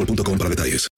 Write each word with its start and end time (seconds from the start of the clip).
boostmobile.com 0.00 0.38
para 0.38 0.50
detalles. 0.50 0.88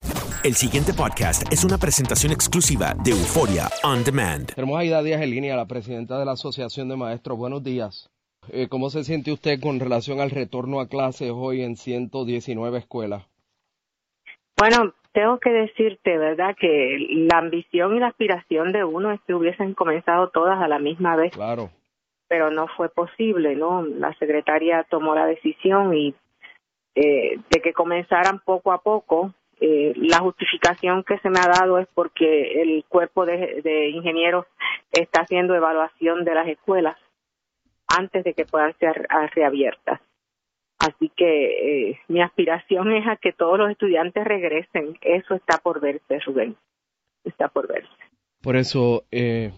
El 0.43 0.55
siguiente 0.55 0.93
podcast 0.93 1.51
es 1.53 1.63
una 1.63 1.77
presentación 1.77 2.33
exclusiva 2.33 2.93
de 3.03 3.11
Euforia 3.11 3.69
On 3.83 4.03
Demand. 4.03 4.53
Tenemos 4.53 4.77
a 4.77 4.83
Ida 4.83 5.01
Díaz 5.01 5.21
en 5.21 5.29
línea, 5.29 5.55
la 5.55 5.67
presidenta 5.67 6.19
de 6.19 6.25
la 6.25 6.33
Asociación 6.33 6.89
de 6.89 6.97
Maestros. 6.97 7.37
Buenos 7.37 7.63
días. 7.63 8.09
Eh, 8.51 8.67
¿Cómo 8.67 8.89
se 8.89 9.05
siente 9.05 9.31
usted 9.31 9.61
con 9.61 9.79
relación 9.79 10.19
al 10.19 10.31
retorno 10.31 10.81
a 10.81 10.87
clases 10.87 11.31
hoy 11.33 11.61
en 11.61 11.77
119 11.77 12.77
escuelas? 12.77 13.23
Bueno, 14.57 14.93
tengo 15.13 15.39
que 15.39 15.51
decirte, 15.51 16.17
¿verdad?, 16.17 16.55
que 16.59 16.97
la 17.09 17.37
ambición 17.39 17.95
y 17.95 17.99
la 17.99 18.07
aspiración 18.07 18.73
de 18.73 18.83
uno 18.83 19.13
es 19.13 19.21
que 19.25 19.33
hubiesen 19.33 19.73
comenzado 19.73 20.29
todas 20.29 20.59
a 20.61 20.67
la 20.67 20.79
misma 20.79 21.15
vez. 21.15 21.31
Claro. 21.31 21.69
Pero 22.27 22.51
no 22.51 22.67
fue 22.67 22.89
posible, 22.89 23.55
¿no? 23.55 23.83
La 23.83 24.13
secretaria 24.15 24.85
tomó 24.89 25.15
la 25.15 25.25
decisión 25.25 25.95
y 25.95 26.13
eh, 26.95 27.39
de 27.49 27.61
que 27.61 27.73
comenzaran 27.73 28.39
poco 28.39 28.71
a 28.71 28.81
poco. 28.81 29.33
Eh, 29.59 29.93
la 29.95 30.19
justificación 30.19 31.03
que 31.03 31.19
se 31.19 31.29
me 31.29 31.39
ha 31.39 31.47
dado 31.47 31.77
es 31.77 31.87
porque 31.93 32.61
el 32.61 32.83
cuerpo 32.87 33.25
de, 33.25 33.61
de 33.61 33.89
ingenieros 33.89 34.45
está 34.91 35.21
haciendo 35.21 35.55
evaluación 35.55 36.25
de 36.25 36.33
las 36.33 36.47
escuelas 36.47 36.97
antes 37.87 38.23
de 38.23 38.33
que 38.33 38.45
puedan 38.45 38.75
ser 38.77 39.07
reabiertas. 39.33 40.01
Así 40.83 41.09
que 41.15 41.91
eh, 41.91 41.99
mi 42.09 42.21
aspiración 42.21 42.91
es 42.91 43.07
a 43.07 43.15
que 43.15 43.31
todos 43.31 43.57
los 43.57 43.71
estudiantes 43.71 44.25
regresen. 44.25 44.97
Eso 45.01 45.35
está 45.35 45.57
por 45.57 45.79
verse, 45.79 46.19
Rubén. 46.25 46.57
Está 47.23 47.47
por 47.47 47.67
verse. 47.67 47.87
Por 48.41 48.57
eso, 48.57 49.05
eh, 49.09 49.51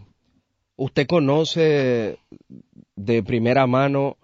¿usted 0.76 1.08
conoce 1.08 2.20
de 2.96 3.24
primera 3.24 3.66
mano 3.66 4.18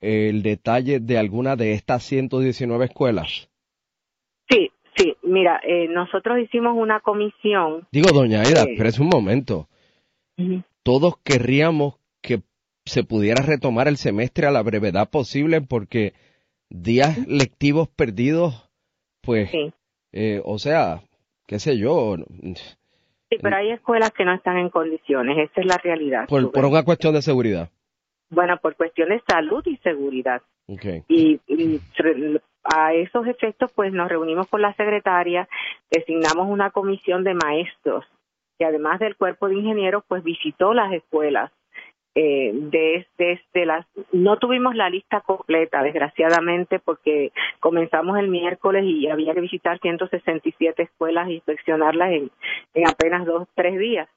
el 0.00 0.42
detalle 0.42 1.00
de 1.00 1.18
alguna 1.18 1.56
de 1.56 1.72
estas 1.72 2.02
119 2.04 2.84
escuelas? 2.86 3.48
Sí, 4.48 4.70
sí. 4.96 5.14
Mira, 5.22 5.60
eh, 5.64 5.88
nosotros 5.88 6.38
hicimos 6.38 6.76
una 6.76 7.00
comisión. 7.00 7.86
Digo, 7.92 8.10
doña 8.12 8.40
Aida, 8.42 8.62
Eh, 8.62 8.74
pero 8.76 8.88
es 8.88 8.98
un 8.98 9.08
momento. 9.08 9.68
Todos 10.84 11.18
querríamos 11.24 11.96
que 12.22 12.42
se 12.84 13.02
pudiera 13.04 13.44
retomar 13.44 13.88
el 13.88 13.96
semestre 13.96 14.46
a 14.46 14.50
la 14.50 14.62
brevedad 14.62 15.10
posible 15.10 15.60
porque 15.60 16.14
días 16.70 17.26
lectivos 17.26 17.88
perdidos, 17.88 18.70
pues, 19.20 19.50
Sí. 19.50 19.72
eh, 20.12 20.40
o 20.44 20.58
sea, 20.58 21.02
qué 21.46 21.58
sé 21.58 21.76
yo, 21.76 22.16
Sí, 23.30 23.36
pero 23.42 23.56
hay 23.56 23.72
escuelas 23.72 24.10
que 24.12 24.24
no 24.24 24.32
están 24.34 24.56
en 24.56 24.70
condiciones. 24.70 25.36
Esa 25.50 25.60
es 25.60 25.66
la 25.66 25.76
realidad. 25.76 26.26
por 26.28 26.64
una 26.64 26.82
cuestión 26.84 27.12
de 27.12 27.20
seguridad. 27.20 27.68
Bueno, 28.30 28.58
por 28.58 28.76
cuestión 28.76 29.08
de 29.08 29.22
salud 29.26 29.62
y 29.66 29.76
seguridad. 29.78 30.42
Okay. 30.70 31.02
y, 31.08 31.40
y 31.46 31.80
a 32.62 32.92
esos 32.92 33.26
efectos 33.26 33.72
pues 33.74 33.90
nos 33.92 34.08
reunimos 34.08 34.46
con 34.48 34.60
la 34.60 34.74
secretaria, 34.74 35.48
designamos 35.90 36.48
una 36.48 36.70
comisión 36.70 37.24
de 37.24 37.32
maestros 37.32 38.04
que 38.58 38.66
además 38.66 38.98
del 38.98 39.16
cuerpo 39.16 39.48
de 39.48 39.54
ingenieros 39.54 40.04
pues 40.08 40.22
visitó 40.22 40.74
las 40.74 40.92
escuelas 40.92 41.50
eh, 42.20 42.50
desde, 42.52 43.64
las 43.64 43.86
no 44.10 44.38
tuvimos 44.38 44.74
la 44.74 44.90
lista 44.90 45.20
completa 45.20 45.84
desgraciadamente 45.84 46.80
porque 46.80 47.30
comenzamos 47.60 48.18
el 48.18 48.26
miércoles 48.26 48.84
y 48.84 49.06
había 49.06 49.34
que 49.34 49.40
visitar 49.40 49.78
167 49.78 50.82
escuelas 50.82 51.28
e 51.28 51.34
inspeccionarlas 51.34 52.10
en, 52.10 52.30
en 52.74 52.88
apenas 52.88 53.24
dos 53.24 53.46
tres 53.54 53.78
días 53.78 54.08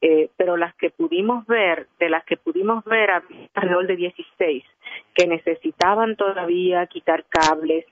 eh, 0.00 0.30
pero 0.36 0.56
las 0.56 0.74
que 0.74 0.90
pudimos 0.90 1.46
ver 1.46 1.86
de 2.00 2.08
las 2.08 2.24
que 2.24 2.36
pudimos 2.36 2.82
ver 2.86 3.12
había 3.12 3.48
alrededor 3.54 3.86
de 3.86 3.96
16 3.96 4.64
que 5.14 5.26
necesitaban 5.28 6.16
todavía 6.16 6.84
quitar 6.88 7.24
cables 7.28 7.84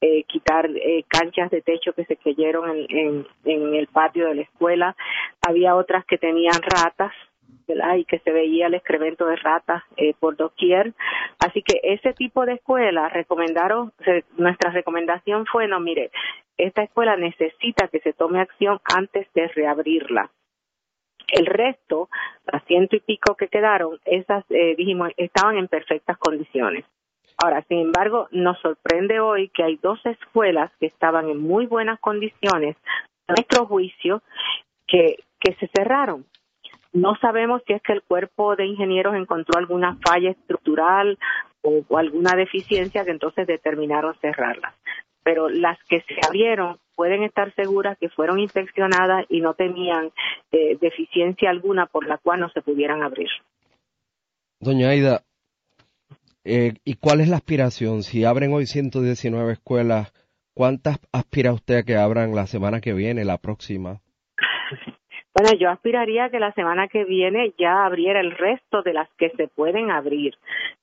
eh, 0.00 0.24
quitar 0.24 0.64
eh, 0.64 1.04
canchas 1.08 1.50
de 1.50 1.60
techo 1.60 1.92
que 1.92 2.06
se 2.06 2.16
cayeron 2.16 2.70
en, 2.88 3.26
en 3.44 3.74
el 3.74 3.86
patio 3.88 4.28
de 4.28 4.34
la 4.34 4.40
escuela. 4.40 4.96
Había 5.46 5.76
otras 5.76 6.06
que 6.06 6.16
tenían 6.16 6.58
ratas, 6.62 7.12
Y 7.96 8.04
que 8.04 8.18
se 8.20 8.30
veía 8.32 8.66
el 8.66 8.74
excremento 8.74 9.26
de 9.26 9.36
ratas 9.36 9.82
eh, 9.96 10.14
por 10.18 10.36
doquier. 10.36 10.92
Así 11.38 11.62
que 11.62 11.80
ese 11.82 12.12
tipo 12.14 12.44
de 12.46 12.54
escuela 12.54 13.08
recomendaron, 13.08 13.92
se- 14.04 14.24
nuestra 14.36 14.70
recomendación 14.70 15.46
fue, 15.46 15.66
no, 15.68 15.80
mire, 15.80 16.10
esta 16.56 16.82
escuela 16.82 17.16
necesita 17.16 17.88
que 17.88 18.00
se 18.00 18.12
tome 18.12 18.40
acción 18.40 18.80
antes 18.94 19.26
de 19.34 19.48
reabrirla. 19.48 20.30
El 21.28 21.46
resto, 21.46 22.08
las 22.52 22.64
ciento 22.64 22.96
y 22.96 23.00
pico 23.00 23.36
que 23.36 23.48
quedaron, 23.48 23.98
esas, 24.04 24.44
eh, 24.50 24.74
dijimos, 24.76 25.10
estaban 25.16 25.56
en 25.58 25.68
perfectas 25.68 26.18
condiciones. 26.18 26.84
Ahora, 27.42 27.62
sin 27.68 27.78
embargo, 27.78 28.28
nos 28.32 28.58
sorprende 28.58 29.20
hoy 29.20 29.48
que 29.48 29.62
hay 29.62 29.76
dos 29.76 30.04
escuelas 30.04 30.70
que 30.80 30.86
estaban 30.86 31.28
en 31.28 31.38
muy 31.38 31.66
buenas 31.66 31.98
condiciones, 32.00 32.76
a 33.28 33.32
nuestro 33.32 33.64
juicio, 33.66 34.22
que 34.88 35.16
se 35.58 35.68
cerraron. 35.68 36.26
No 36.92 37.14
sabemos 37.20 37.62
si 37.66 37.72
es 37.72 37.82
que 37.82 37.92
el 37.92 38.02
cuerpo 38.02 38.56
de 38.56 38.66
ingenieros 38.66 39.14
encontró 39.14 39.58
alguna 39.58 39.98
falla 40.04 40.30
estructural 40.30 41.18
o, 41.62 41.82
o 41.88 41.98
alguna 41.98 42.36
deficiencia 42.36 43.04
que 43.04 43.12
entonces 43.12 43.46
determinaron 43.46 44.14
cerrarlas. 44.20 44.74
Pero 45.22 45.48
las 45.48 45.78
que 45.84 46.00
se 46.02 46.26
abrieron 46.26 46.78
pueden 47.00 47.22
estar 47.22 47.54
seguras 47.54 47.96
que 47.98 48.10
fueron 48.10 48.38
inspeccionadas 48.40 49.24
y 49.30 49.40
no 49.40 49.54
tenían 49.54 50.10
eh, 50.52 50.76
deficiencia 50.80 51.48
alguna 51.48 51.86
por 51.86 52.06
la 52.06 52.18
cual 52.18 52.40
no 52.40 52.50
se 52.50 52.60
pudieran 52.60 53.02
abrir. 53.02 53.28
Doña 54.60 54.90
Aida, 54.90 55.22
eh, 56.44 56.74
¿y 56.84 56.96
cuál 56.96 57.22
es 57.22 57.28
la 57.28 57.36
aspiración? 57.36 58.02
Si 58.02 58.24
abren 58.24 58.52
hoy 58.52 58.66
119 58.66 59.52
escuelas, 59.52 60.12
¿cuántas 60.52 60.98
aspira 61.10 61.54
usted 61.54 61.78
a 61.78 61.82
que 61.84 61.96
abran 61.96 62.34
la 62.34 62.46
semana 62.46 62.82
que 62.82 62.92
viene, 62.92 63.24
la 63.24 63.38
próxima? 63.38 64.02
Bueno, 65.34 65.52
yo 65.58 65.70
aspiraría 65.70 66.28
que 66.28 66.40
la 66.40 66.52
semana 66.52 66.88
que 66.88 67.04
viene 67.04 67.54
ya 67.56 67.84
abriera 67.84 68.20
el 68.20 68.32
resto 68.32 68.82
de 68.82 68.92
las 68.92 69.08
que 69.16 69.30
se 69.30 69.48
pueden 69.48 69.90
abrir. 69.90 70.34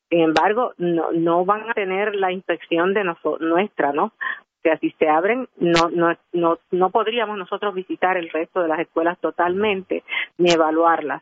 Sin 0.10 0.22
embargo, 0.22 0.74
no, 0.78 1.12
no 1.12 1.44
van 1.44 1.70
a 1.70 1.74
tener 1.74 2.16
la 2.16 2.32
inspección 2.32 2.94
de 2.94 3.04
nuestra, 3.42 3.92
¿no? 3.92 4.06
O 4.06 4.62
sea, 4.64 4.78
si 4.80 4.92
se 4.92 5.10
abren, 5.10 5.48
no, 5.58 5.90
no, 5.90 6.16
no, 6.32 6.60
no 6.72 6.90
podríamos 6.92 7.38
nosotros 7.38 7.76
visitar 7.76 8.18
el 8.18 8.30
resto 8.30 8.62
de 8.62 8.70
las 8.70 8.80
escuelas 8.80 9.20
totalmente 9.20 10.04
ni 10.38 10.52
evaluarlas. 10.52 11.22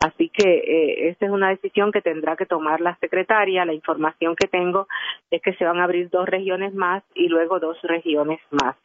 Así 0.00 0.30
que 0.30 0.42
eh, 0.42 1.08
esa 1.10 1.26
es 1.26 1.30
una 1.30 1.50
decisión 1.50 1.92
que 1.92 2.02
tendrá 2.02 2.36
que 2.36 2.46
tomar 2.46 2.80
la 2.80 2.96
secretaria. 2.96 3.64
La 3.64 3.74
información 3.74 4.34
que 4.34 4.48
tengo 4.48 4.88
es 5.30 5.40
que 5.42 5.54
se 5.54 5.64
van 5.64 5.78
a 5.78 5.84
abrir 5.84 6.10
dos 6.10 6.28
regiones 6.28 6.74
más 6.74 7.04
y 7.14 7.28
luego 7.28 7.60
dos 7.60 7.80
regiones 7.82 8.40
más. 8.50 8.76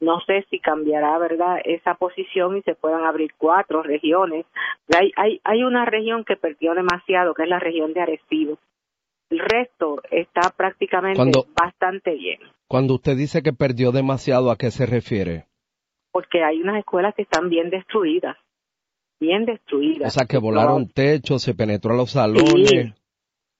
No 0.00 0.20
sé 0.20 0.46
si 0.50 0.58
cambiará, 0.58 1.18
¿verdad?, 1.18 1.58
esa 1.64 1.94
posición 1.94 2.56
y 2.56 2.62
se 2.62 2.74
puedan 2.74 3.04
abrir 3.04 3.32
cuatro 3.36 3.82
regiones. 3.82 4.46
Hay, 4.98 5.12
hay, 5.16 5.40
hay 5.44 5.62
una 5.62 5.84
región 5.84 6.24
que 6.24 6.36
perdió 6.36 6.74
demasiado, 6.74 7.34
que 7.34 7.42
es 7.42 7.48
la 7.48 7.58
región 7.58 7.92
de 7.92 8.00
Arecibo. 8.00 8.58
El 9.30 9.38
resto 9.38 10.00
está 10.10 10.50
prácticamente 10.56 11.30
bastante 11.54 12.14
bien. 12.14 12.40
Cuando 12.66 12.94
usted 12.94 13.16
dice 13.16 13.42
que 13.42 13.52
perdió 13.52 13.92
demasiado, 13.92 14.50
¿a 14.50 14.56
qué 14.56 14.70
se 14.70 14.86
refiere? 14.86 15.44
Porque 16.12 16.42
hay 16.42 16.60
unas 16.60 16.78
escuelas 16.78 17.14
que 17.14 17.22
están 17.22 17.48
bien 17.48 17.70
destruidas, 17.70 18.36
bien 19.20 19.44
destruidas. 19.44 20.08
O 20.08 20.18
sea, 20.18 20.26
que 20.26 20.38
volaron 20.38 20.88
techos, 20.88 21.42
se 21.42 21.54
penetró 21.54 21.92
a 21.92 21.96
los 21.96 22.12
salones. 22.12 22.94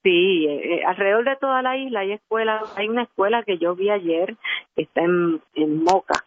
Sí, 0.02 0.46
eh, 0.48 0.76
eh, 0.76 0.84
alrededor 0.84 1.24
de 1.24 1.36
toda 1.36 1.60
la 1.60 1.76
isla 1.76 2.00
hay 2.00 2.12
escuelas, 2.12 2.62
hay 2.76 2.88
una 2.88 3.02
escuela 3.02 3.42
que 3.42 3.58
yo 3.58 3.76
vi 3.76 3.90
ayer, 3.90 4.36
que 4.74 4.82
está 4.82 5.02
en, 5.02 5.42
en 5.54 5.84
Moca, 5.84 6.24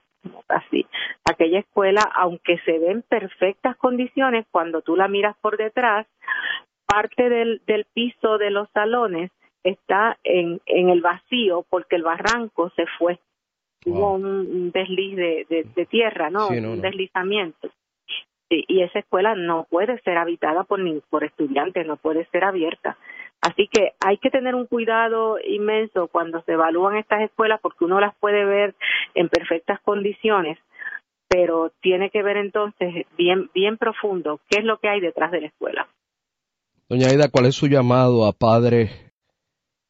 así. 0.47 0.85
Aquella 1.25 1.59
escuela, 1.59 2.01
aunque 2.15 2.57
se 2.59 2.79
ve 2.79 2.91
en 2.91 3.01
perfectas 3.01 3.75
condiciones, 3.77 4.45
cuando 4.51 4.81
tú 4.81 4.95
la 4.95 5.07
miras 5.07 5.35
por 5.41 5.57
detrás, 5.57 6.07
parte 6.85 7.29
del, 7.29 7.61
del 7.65 7.85
piso 7.93 8.37
de 8.37 8.51
los 8.51 8.69
salones 8.71 9.31
está 9.63 10.17
en, 10.23 10.61
en 10.65 10.89
el 10.89 11.01
vacío 11.01 11.65
porque 11.69 11.95
el 11.95 12.03
barranco 12.03 12.71
se 12.75 12.85
fue. 12.97 13.19
Hubo 13.85 14.13
un, 14.13 14.71
desliz 14.71 15.15
de, 15.15 15.67
de, 15.75 15.85
tierra, 15.85 16.29
¿no? 16.29 16.47
un 16.47 16.79
deslizamiento. 16.79 17.69
y 18.49 18.81
esa 18.81 18.99
escuela 18.99 19.35
no 19.35 19.65
puede 19.69 19.99
ser 20.01 20.17
habitada 20.17 20.63
por, 20.63 20.79
por 21.09 21.25
estudiantes, 21.25 21.85
no 21.85 21.97
puede 21.97 22.25
ser 22.27 22.45
abierta. 22.45 22.97
Así 23.43 23.67
que 23.67 23.91
hay 23.99 24.17
que 24.19 24.29
tener 24.29 24.55
un 24.55 24.67
cuidado 24.67 25.37
inmenso 25.45 26.07
cuando 26.07 26.41
se 26.43 26.53
evalúan 26.53 26.95
estas 26.95 27.23
escuelas 27.23 27.59
porque 27.61 27.83
uno 27.83 27.99
las 27.99 28.15
puede 28.15 28.45
ver 28.45 28.73
en 29.15 29.27
perfectas 29.27 29.81
condiciones, 29.81 30.57
pero 31.27 31.73
tiene 31.81 32.09
que 32.09 32.23
ver 32.23 32.37
entonces 32.37 33.05
bien 33.17 33.49
bien 33.53 33.77
profundo 33.77 34.39
qué 34.49 34.59
es 34.59 34.65
lo 34.65 34.77
que 34.77 34.87
hay 34.87 35.01
detrás 35.01 35.29
de 35.31 35.41
la 35.41 35.47
escuela. 35.47 35.89
Doña 36.87 37.07
Aida, 37.07 37.27
¿cuál 37.29 37.47
es 37.47 37.55
su 37.55 37.67
llamado 37.67 38.25
a 38.25 38.31
padres, 38.31 38.91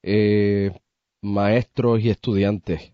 eh, 0.02 0.72
maestros 1.22 2.02
y 2.02 2.10
estudiantes? 2.10 2.92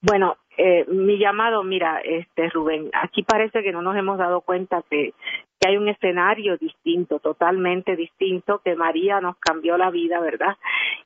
Bueno, 0.00 0.36
eh, 0.56 0.84
mi 0.88 1.18
llamado, 1.18 1.62
mira, 1.62 2.00
este 2.00 2.48
Rubén, 2.50 2.90
aquí 2.92 3.22
parece 3.22 3.62
que 3.62 3.72
no 3.72 3.82
nos 3.82 3.96
hemos 3.96 4.18
dado 4.18 4.40
cuenta 4.40 4.82
que 4.90 5.12
que 5.60 5.68
hay 5.68 5.76
un 5.76 5.88
escenario 5.88 6.56
distinto, 6.56 7.18
totalmente 7.18 7.94
distinto, 7.94 8.60
que 8.64 8.74
María 8.76 9.20
nos 9.20 9.36
cambió 9.36 9.76
la 9.76 9.90
vida, 9.90 10.18
¿verdad? 10.18 10.56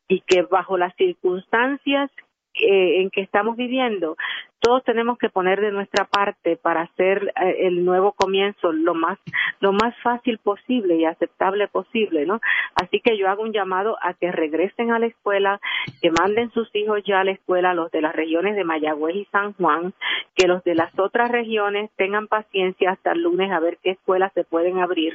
Y 0.06 0.20
que 0.20 0.42
bajo 0.42 0.78
las 0.78 0.94
circunstancias 0.94 2.08
eh, 2.54 3.00
en 3.00 3.10
que 3.10 3.20
estamos 3.20 3.56
viviendo, 3.56 4.16
todos 4.60 4.82
tenemos 4.84 5.18
que 5.18 5.28
poner 5.28 5.60
de 5.60 5.72
nuestra 5.72 6.04
parte 6.06 6.56
para 6.56 6.82
hacer 6.82 7.32
eh, 7.42 7.66
el 7.66 7.84
nuevo 7.84 8.12
comienzo 8.12 8.72
lo 8.72 8.94
más 8.94 9.18
lo 9.60 9.72
más 9.72 9.94
fácil 10.02 10.38
posible 10.38 10.96
y 10.96 11.04
aceptable 11.04 11.68
posible, 11.68 12.26
¿no? 12.26 12.40
Así 12.74 13.00
que 13.00 13.16
yo 13.16 13.28
hago 13.28 13.42
un 13.42 13.52
llamado 13.52 13.96
a 14.02 14.14
que 14.14 14.30
regresen 14.30 14.90
a 14.90 14.98
la 14.98 15.06
escuela, 15.06 15.60
que 16.02 16.10
manden 16.10 16.50
sus 16.50 16.68
hijos 16.74 17.02
ya 17.06 17.20
a 17.20 17.24
la 17.24 17.32
escuela, 17.32 17.72
los 17.72 17.90
de 17.90 18.02
las 18.02 18.14
regiones 18.14 18.56
de 18.56 18.64
Mayagüez 18.64 19.16
y 19.16 19.24
San 19.26 19.54
Juan, 19.54 19.94
que 20.34 20.48
los 20.48 20.62
de 20.64 20.74
las 20.74 20.96
otras 20.98 21.30
regiones 21.30 21.90
tengan 21.96 22.26
paciencia 22.26 22.90
hasta 22.90 23.12
el 23.12 23.22
lunes 23.22 23.50
a 23.52 23.60
ver 23.60 23.78
qué 23.82 23.92
escuelas 23.92 24.32
se 24.34 24.44
pueden 24.44 24.80
abrir 24.80 25.14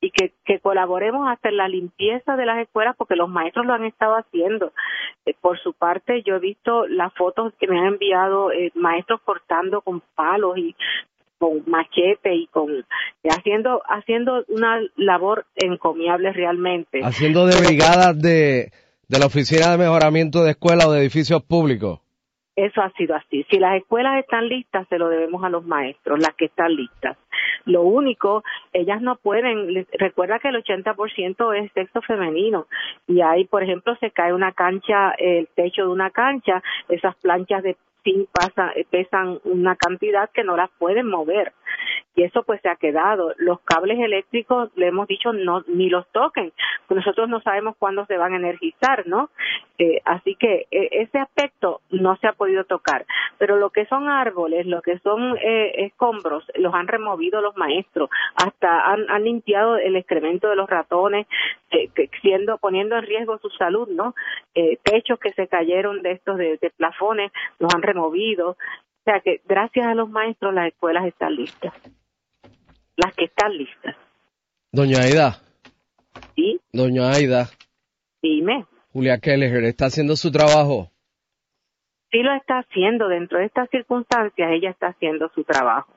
y 0.00 0.10
que, 0.10 0.32
que 0.44 0.60
colaboremos 0.60 1.28
hasta 1.28 1.50
la 1.50 1.68
limpieza 1.68 2.36
de 2.36 2.46
las 2.46 2.58
escuelas 2.58 2.96
porque 2.96 3.16
los 3.16 3.28
maestros 3.28 3.66
lo 3.66 3.74
han 3.74 3.84
estado 3.84 4.16
haciendo. 4.16 4.72
Eh, 5.26 5.34
por 5.40 5.58
su 5.58 5.72
parte, 5.74 6.22
yo 6.22 6.36
he 6.36 6.40
visto 6.40 6.86
las 6.86 7.12
fotos 7.14 7.52
que 7.58 7.66
me 7.66 7.78
han 7.78 7.86
enviado 7.86 8.52
eh, 8.52 8.72
maestros 8.80 9.20
cortando 9.24 9.80
con 9.82 10.02
palos 10.14 10.58
y 10.58 10.74
con 11.38 11.62
machete 11.66 12.34
y 12.34 12.46
con 12.48 12.84
haciendo 13.30 13.82
haciendo 13.88 14.44
una 14.48 14.80
labor 14.96 15.46
encomiable 15.56 16.32
realmente. 16.32 17.00
Haciendo 17.02 17.46
de 17.46 17.56
brigadas 17.58 18.20
de, 18.20 18.72
de 19.08 19.18
la 19.18 19.26
Oficina 19.26 19.70
de 19.70 19.78
Mejoramiento 19.78 20.42
de 20.42 20.50
Escuelas 20.50 20.86
o 20.86 20.92
de 20.92 21.00
Edificios 21.00 21.42
Públicos. 21.42 22.00
Eso 22.56 22.82
ha 22.82 22.90
sido 22.92 23.14
así. 23.16 23.46
Si 23.50 23.58
las 23.58 23.76
escuelas 23.76 24.18
están 24.18 24.48
listas, 24.48 24.86
se 24.88 24.98
lo 24.98 25.08
debemos 25.08 25.42
a 25.44 25.48
los 25.48 25.64
maestros, 25.64 26.18
las 26.20 26.34
que 26.34 26.44
están 26.46 26.74
listas. 26.74 27.16
Lo 27.64 27.82
único, 27.82 28.42
ellas 28.72 29.00
no 29.00 29.16
pueden, 29.16 29.86
recuerda 29.98 30.38
que 30.38 30.48
el 30.48 30.62
80% 30.62 31.64
es 31.64 31.72
sexo 31.72 32.00
femenino 32.02 32.66
y 33.06 33.20
ahí, 33.20 33.44
por 33.44 33.62
ejemplo, 33.62 33.96
se 33.96 34.10
cae 34.10 34.32
una 34.32 34.52
cancha, 34.52 35.12
el 35.18 35.48
techo 35.54 35.82
de 35.82 35.88
una 35.88 36.10
cancha, 36.10 36.62
esas 36.88 37.14
planchas 37.16 37.62
de 37.62 37.76
sí 38.04 38.26
pasa, 38.32 38.72
pesan 38.90 39.40
una 39.44 39.76
cantidad 39.76 40.30
que 40.30 40.42
no 40.42 40.56
las 40.56 40.70
pueden 40.78 41.06
mover 41.06 41.52
y 42.14 42.24
eso 42.24 42.42
pues 42.42 42.60
se 42.60 42.68
ha 42.68 42.76
quedado. 42.76 43.32
Los 43.38 43.60
cables 43.60 43.98
eléctricos, 43.98 44.70
le 44.76 44.88
hemos 44.88 45.06
dicho, 45.06 45.32
no 45.32 45.62
ni 45.68 45.88
los 45.88 46.06
toquen, 46.08 46.52
nosotros 46.88 47.28
no 47.28 47.40
sabemos 47.40 47.76
cuándo 47.78 48.04
se 48.06 48.16
van 48.16 48.32
a 48.32 48.36
energizar, 48.36 49.06
¿no? 49.06 49.30
Eh, 49.78 50.00
así 50.04 50.34
que 50.34 50.66
eh, 50.70 50.88
ese 50.92 51.18
aspecto 51.18 51.80
no 51.90 52.16
se 52.16 52.26
ha 52.26 52.32
podido 52.32 52.64
tocar. 52.64 53.06
Pero 53.38 53.56
lo 53.56 53.70
que 53.70 53.86
son 53.86 54.08
árboles, 54.08 54.66
lo 54.66 54.82
que 54.82 54.98
son 54.98 55.36
eh, 55.38 55.86
escombros, 55.86 56.44
los 56.56 56.74
han 56.74 56.88
removido 56.88 57.19
los 57.20 57.56
maestros, 57.56 58.08
hasta 58.34 58.90
han, 58.90 59.10
han 59.10 59.24
limpiado 59.24 59.76
el 59.76 59.96
excremento 59.96 60.48
de 60.48 60.56
los 60.56 60.68
ratones, 60.68 61.26
siendo 62.22 62.58
poniendo 62.58 62.96
en 62.96 63.02
riesgo 63.02 63.38
su 63.38 63.50
salud, 63.50 63.88
¿no? 63.88 64.14
techos 64.82 65.18
que 65.18 65.32
se 65.32 65.46
cayeron 65.48 66.02
de 66.02 66.12
estos 66.12 66.38
de, 66.38 66.58
de 66.60 66.70
plafones, 66.70 67.32
los 67.58 67.74
han 67.74 67.82
removido. 67.82 68.50
O 68.50 69.02
sea 69.04 69.20
que 69.20 69.40
gracias 69.46 69.86
a 69.86 69.94
los 69.94 70.08
maestros 70.08 70.54
las 70.54 70.68
escuelas 70.68 71.06
están 71.06 71.34
listas 71.34 71.72
las 73.00 73.14
que 73.14 73.24
están 73.24 73.56
listas. 73.56 73.96
Doña 74.72 75.02
Aida. 75.02 75.40
Sí. 76.36 76.60
Doña 76.72 77.10
Aida. 77.10 77.48
Dime. 78.22 78.66
Julia 78.92 79.18
Keller, 79.18 79.64
¿está 79.64 79.86
haciendo 79.86 80.16
su 80.16 80.30
trabajo? 80.30 80.90
Sí 82.10 82.18
lo 82.22 82.34
está 82.34 82.58
haciendo. 82.58 83.08
Dentro 83.08 83.38
de 83.38 83.46
estas 83.46 83.68
circunstancias, 83.70 84.50
ella 84.52 84.70
está 84.70 84.88
haciendo 84.88 85.30
su 85.34 85.44
trabajo. 85.44 85.94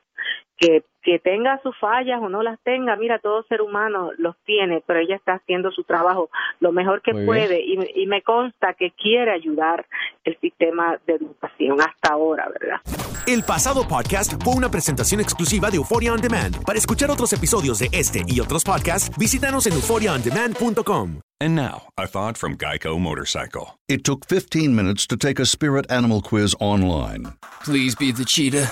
Que, 0.58 0.84
que 1.04 1.20
tenga 1.20 1.60
sus 1.62 1.78
fallas 1.78 2.20
o 2.22 2.30
no 2.30 2.44
las 2.44 2.60
tenga, 2.62 2.96
mira, 2.96 3.20
todo 3.20 3.44
ser 3.44 3.62
humano 3.62 4.12
los 4.18 4.36
tiene, 4.46 4.82
pero 4.86 5.00
ella 5.00 5.16
está 5.16 5.34
haciendo 5.34 5.72
su 5.72 5.84
trabajo 5.84 6.30
lo 6.60 6.72
mejor 6.72 7.02
que 7.02 7.14
puede 7.14 7.62
y, 7.62 7.78
y 7.96 8.08
me 8.08 8.22
consta 8.22 8.74
que 8.74 8.92
quiere 8.92 9.32
ayudar 9.32 9.86
el 10.24 10.38
sistema 10.40 10.98
de 11.06 11.16
educación 11.16 11.82
hasta 11.82 12.14
ahora, 12.14 12.50
¿verdad? 12.60 12.82
El 13.26 13.44
pasado 13.44 13.88
podcast 13.88 14.34
fue 14.44 14.54
una 14.54 14.70
presentación 14.70 15.22
exclusiva 15.22 15.70
de 15.70 15.78
Euphoria 15.78 16.14
On 16.14 16.20
Demand. 16.20 16.64
Para 16.66 16.78
escuchar 16.78 17.10
otros 17.10 17.32
episodios 17.32 17.80
de 17.80 17.88
este 17.92 18.24
y 18.28 18.40
otros 18.40 18.64
podcasts, 18.64 19.16
visítanos 19.18 19.66
en 19.66 19.74
euphoriaondemand.com. 19.74 21.22
And 21.40 21.56
now, 21.56 21.88
a 21.98 22.08
thought 22.08 22.38
from 22.38 22.56
Geico 22.58 22.98
Motorcycle. 23.00 23.80
It 23.90 24.04
took 24.04 24.26
15 24.26 24.74
minutes 24.74 25.06
to 25.08 25.18
take 25.18 25.42
a 25.42 25.46
spirit 25.46 25.90
animal 25.92 26.22
quiz 26.22 26.56
online. 26.60 27.34
Please 27.64 27.96
be 27.96 28.12
the 28.12 28.24
cheetah. 28.24 28.72